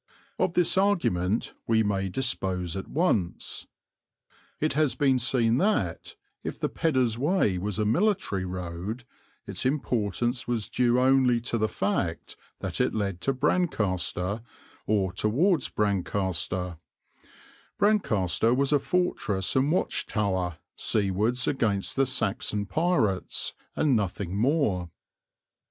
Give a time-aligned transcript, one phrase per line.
[0.39, 3.67] Of this argument we may dispose at once.
[4.59, 9.03] It has been seen that, if the Peddar's Way was a military road,
[9.45, 14.41] its importance was due only to the fact that it led to Brancaster,
[14.87, 16.79] or towards Brancaster;
[17.77, 24.89] Brancaster was a fortress and watch tower, seawards against the Saxon pirates, and nothing more.